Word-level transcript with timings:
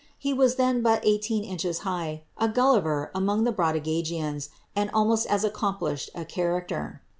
He 0.17 0.33
was 0.33 0.55
then 0.55 0.81
but 0.81 1.01
eighteen 1.05 1.43
inches 1.43 1.81
high, 1.85 2.23
a 2.39 2.49
Oi 2.59 2.71
liver 2.71 3.11
among 3.13 3.43
the 3.43 3.51
Brobdignagians, 3.51 4.49
and 4.75 4.89
almost 4.95 5.27
as 5.27 5.43
accomplished 5.43 6.09
a 6.15 6.25
c^ 6.25 6.67
ter. 6.67 7.01